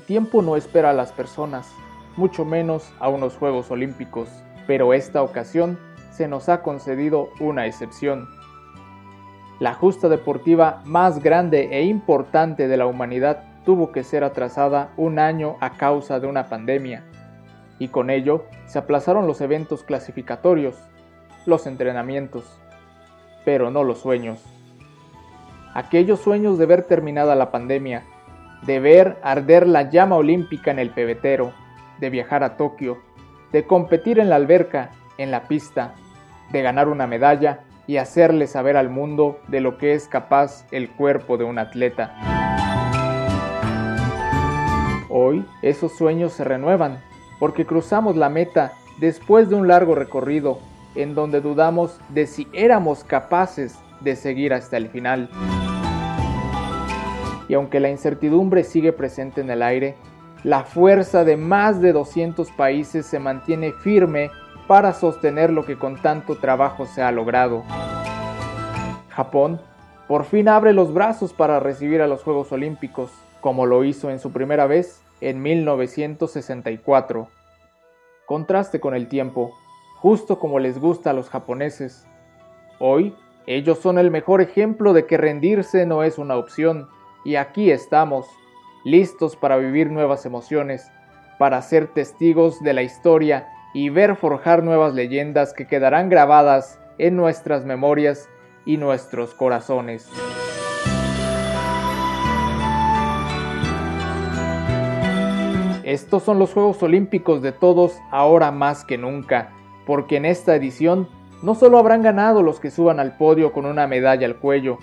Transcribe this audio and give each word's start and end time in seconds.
tiempo 0.00 0.42
no 0.42 0.56
espera 0.56 0.90
a 0.90 0.94
las 0.94 1.12
personas, 1.12 1.72
mucho 2.16 2.44
menos 2.44 2.92
a 2.98 3.08
unos 3.08 3.36
Juegos 3.36 3.70
Olímpicos, 3.70 4.28
pero 4.66 4.92
esta 4.92 5.22
ocasión 5.22 5.78
se 6.10 6.28
nos 6.28 6.48
ha 6.48 6.62
concedido 6.62 7.30
una 7.40 7.66
excepción. 7.66 8.28
La 9.58 9.74
justa 9.74 10.08
deportiva 10.08 10.82
más 10.84 11.22
grande 11.22 11.68
e 11.72 11.84
importante 11.84 12.68
de 12.68 12.76
la 12.76 12.86
humanidad 12.86 13.44
tuvo 13.64 13.92
que 13.92 14.04
ser 14.04 14.24
atrasada 14.24 14.92
un 14.96 15.18
año 15.18 15.56
a 15.60 15.70
causa 15.70 16.18
de 16.20 16.26
una 16.26 16.48
pandemia, 16.48 17.04
y 17.78 17.88
con 17.88 18.10
ello 18.10 18.44
se 18.66 18.78
aplazaron 18.78 19.26
los 19.26 19.40
eventos 19.40 19.82
clasificatorios, 19.82 20.76
los 21.46 21.66
entrenamientos, 21.66 22.60
pero 23.44 23.70
no 23.70 23.84
los 23.84 23.98
sueños. 23.98 24.42
Aquellos 25.74 26.20
sueños 26.20 26.58
de 26.58 26.66
ver 26.66 26.82
terminada 26.82 27.34
la 27.34 27.50
pandemia, 27.50 28.04
de 28.62 28.80
ver 28.80 29.18
arder 29.22 29.66
la 29.66 29.90
llama 29.90 30.16
olímpica 30.16 30.70
en 30.70 30.78
el 30.78 30.90
pebetero, 30.90 31.52
de 31.98 32.10
viajar 32.10 32.42
a 32.44 32.56
Tokio, 32.56 32.98
de 33.52 33.66
competir 33.66 34.18
en 34.18 34.30
la 34.30 34.36
alberca, 34.36 34.90
en 35.18 35.30
la 35.30 35.48
pista, 35.48 35.94
de 36.52 36.62
ganar 36.62 36.88
una 36.88 37.06
medalla 37.06 37.60
y 37.86 37.96
hacerle 37.96 38.46
saber 38.46 38.76
al 38.76 38.90
mundo 38.90 39.40
de 39.48 39.60
lo 39.60 39.78
que 39.78 39.94
es 39.94 40.08
capaz 40.08 40.66
el 40.70 40.90
cuerpo 40.90 41.36
de 41.36 41.44
un 41.44 41.58
atleta. 41.58 42.14
Hoy 45.08 45.44
esos 45.62 45.96
sueños 45.96 46.32
se 46.32 46.44
renuevan 46.44 46.98
porque 47.38 47.66
cruzamos 47.66 48.16
la 48.16 48.28
meta 48.28 48.72
después 49.00 49.48
de 49.48 49.56
un 49.56 49.66
largo 49.66 49.94
recorrido 49.94 50.58
en 50.94 51.14
donde 51.14 51.40
dudamos 51.40 51.98
de 52.10 52.26
si 52.26 52.46
éramos 52.52 53.02
capaces 53.04 53.78
de 54.00 54.16
seguir 54.16 54.52
hasta 54.52 54.76
el 54.76 54.88
final. 54.88 55.28
Y 57.50 57.54
aunque 57.54 57.80
la 57.80 57.90
incertidumbre 57.90 58.62
sigue 58.62 58.92
presente 58.92 59.40
en 59.40 59.50
el 59.50 59.62
aire, 59.62 59.96
la 60.44 60.62
fuerza 60.62 61.24
de 61.24 61.36
más 61.36 61.80
de 61.80 61.92
200 61.92 62.48
países 62.52 63.06
se 63.06 63.18
mantiene 63.18 63.72
firme 63.72 64.30
para 64.68 64.92
sostener 64.92 65.50
lo 65.50 65.66
que 65.66 65.76
con 65.76 66.00
tanto 66.00 66.36
trabajo 66.36 66.86
se 66.86 67.02
ha 67.02 67.10
logrado. 67.10 67.64
Japón 69.08 69.60
por 70.06 70.26
fin 70.26 70.46
abre 70.46 70.72
los 70.72 70.94
brazos 70.94 71.32
para 71.32 71.58
recibir 71.58 72.02
a 72.02 72.06
los 72.06 72.22
Juegos 72.22 72.52
Olímpicos, 72.52 73.10
como 73.40 73.66
lo 73.66 73.82
hizo 73.82 74.10
en 74.10 74.20
su 74.20 74.30
primera 74.30 74.68
vez 74.68 75.02
en 75.20 75.42
1964. 75.42 77.26
Contraste 78.26 78.78
con 78.78 78.94
el 78.94 79.08
tiempo, 79.08 79.58
justo 79.96 80.38
como 80.38 80.60
les 80.60 80.78
gusta 80.78 81.10
a 81.10 81.14
los 81.14 81.28
japoneses. 81.28 82.06
Hoy, 82.78 83.16
ellos 83.48 83.80
son 83.80 83.98
el 83.98 84.12
mejor 84.12 84.40
ejemplo 84.40 84.92
de 84.92 85.06
que 85.06 85.16
rendirse 85.16 85.84
no 85.84 86.04
es 86.04 86.16
una 86.16 86.36
opción, 86.36 86.88
y 87.24 87.36
aquí 87.36 87.70
estamos, 87.70 88.28
listos 88.84 89.36
para 89.36 89.56
vivir 89.56 89.90
nuevas 89.90 90.24
emociones, 90.26 90.90
para 91.38 91.60
ser 91.62 91.88
testigos 91.88 92.60
de 92.62 92.74
la 92.74 92.82
historia 92.82 93.48
y 93.74 93.88
ver 93.88 94.16
forjar 94.16 94.62
nuevas 94.62 94.94
leyendas 94.94 95.52
que 95.52 95.66
quedarán 95.66 96.08
grabadas 96.08 96.80
en 96.98 97.16
nuestras 97.16 97.64
memorias 97.64 98.28
y 98.64 98.76
nuestros 98.76 99.34
corazones. 99.34 100.10
Estos 105.84 106.22
son 106.22 106.38
los 106.38 106.52
Juegos 106.52 106.82
Olímpicos 106.82 107.42
de 107.42 107.52
todos 107.52 107.98
ahora 108.10 108.52
más 108.52 108.84
que 108.84 108.96
nunca, 108.96 109.50
porque 109.86 110.18
en 110.18 110.24
esta 110.24 110.54
edición 110.54 111.08
no 111.42 111.54
solo 111.54 111.78
habrán 111.78 112.02
ganado 112.02 112.42
los 112.42 112.60
que 112.60 112.70
suban 112.70 113.00
al 113.00 113.16
podio 113.16 113.52
con 113.52 113.66
una 113.66 113.86
medalla 113.86 114.26
al 114.26 114.36
cuello, 114.36 114.78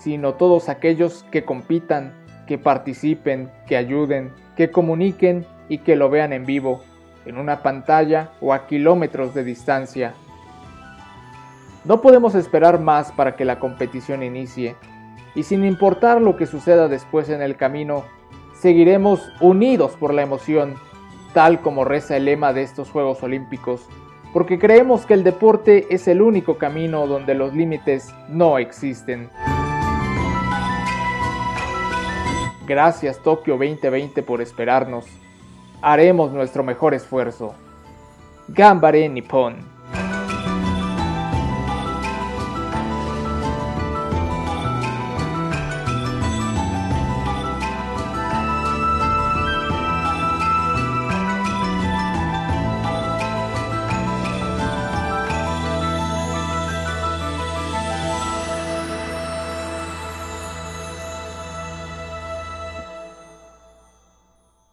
sino 0.00 0.34
todos 0.34 0.68
aquellos 0.68 1.24
que 1.30 1.44
compitan, 1.44 2.12
que 2.46 2.58
participen, 2.58 3.50
que 3.66 3.76
ayuden, 3.76 4.32
que 4.56 4.70
comuniquen 4.70 5.46
y 5.68 5.78
que 5.78 5.96
lo 5.96 6.08
vean 6.08 6.32
en 6.32 6.46
vivo, 6.46 6.82
en 7.26 7.36
una 7.38 7.62
pantalla 7.62 8.30
o 8.40 8.52
a 8.52 8.66
kilómetros 8.66 9.34
de 9.34 9.44
distancia. 9.44 10.14
No 11.84 12.00
podemos 12.00 12.34
esperar 12.34 12.80
más 12.80 13.12
para 13.12 13.36
que 13.36 13.44
la 13.44 13.58
competición 13.58 14.22
inicie, 14.22 14.76
y 15.34 15.42
sin 15.42 15.64
importar 15.64 16.20
lo 16.20 16.36
que 16.36 16.46
suceda 16.46 16.88
después 16.88 17.28
en 17.28 17.42
el 17.42 17.56
camino, 17.56 18.04
seguiremos 18.60 19.30
unidos 19.40 19.96
por 19.96 20.12
la 20.12 20.22
emoción, 20.22 20.74
tal 21.32 21.60
como 21.60 21.84
reza 21.84 22.16
el 22.16 22.24
lema 22.24 22.52
de 22.52 22.62
estos 22.62 22.90
Juegos 22.90 23.22
Olímpicos, 23.22 23.86
porque 24.32 24.58
creemos 24.58 25.06
que 25.06 25.14
el 25.14 25.24
deporte 25.24 25.86
es 25.90 26.08
el 26.08 26.22
único 26.22 26.58
camino 26.58 27.06
donde 27.06 27.34
los 27.34 27.54
límites 27.54 28.12
no 28.28 28.58
existen. 28.58 29.28
Gracias 32.68 33.18
Tokio 33.22 33.54
2020 33.54 34.22
por 34.22 34.42
esperarnos. 34.42 35.06
Haremos 35.80 36.32
nuestro 36.32 36.62
mejor 36.62 36.92
esfuerzo. 36.92 37.54
Gambare 38.46 39.08
Nippon. 39.08 39.77